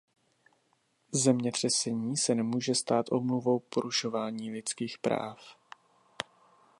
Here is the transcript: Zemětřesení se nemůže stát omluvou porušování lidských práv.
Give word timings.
Zemětřesení 1.11 2.17
se 2.17 2.35
nemůže 2.35 2.75
stát 2.75 3.05
omluvou 3.11 3.59
porušování 3.59 4.51
lidských 4.51 4.97
práv. 4.97 5.37